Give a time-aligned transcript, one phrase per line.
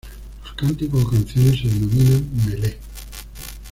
[0.43, 2.79] Los cánticos o canciones se denominan "mele".